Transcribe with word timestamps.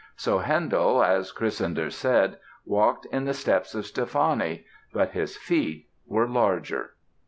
So 0.15 0.39
Handel, 0.39 1.03
as 1.03 1.31
Chrysander 1.31 1.91
said, 1.91 2.39
"walked 2.65 3.05
in 3.11 3.25
the 3.25 3.35
steps 3.35 3.75
of 3.75 3.85
Steffani; 3.85 4.65
but 4.91 5.11
his 5.11 5.37
feet 5.37 5.89
were 6.07 6.27
larger." 6.27 6.95